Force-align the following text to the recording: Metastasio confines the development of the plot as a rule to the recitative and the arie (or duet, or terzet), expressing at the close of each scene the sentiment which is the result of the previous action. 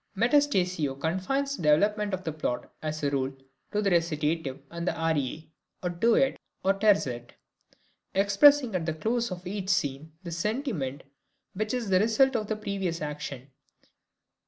Metastasio 0.17 0.99
confines 0.99 1.55
the 1.57 1.61
development 1.61 2.11
of 2.15 2.23
the 2.23 2.31
plot 2.31 2.73
as 2.81 3.03
a 3.03 3.11
rule 3.11 3.31
to 3.71 3.83
the 3.83 3.91
recitative 3.91 4.59
and 4.71 4.87
the 4.87 4.99
arie 4.99 5.51
(or 5.83 5.89
duet, 5.91 6.39
or 6.63 6.73
terzet), 6.73 7.33
expressing 8.15 8.73
at 8.73 8.87
the 8.87 8.95
close 8.95 9.29
of 9.29 9.45
each 9.45 9.69
scene 9.69 10.11
the 10.23 10.31
sentiment 10.31 11.03
which 11.53 11.71
is 11.75 11.89
the 11.91 11.99
result 11.99 12.35
of 12.35 12.47
the 12.47 12.55
previous 12.55 12.99
action. 12.99 13.51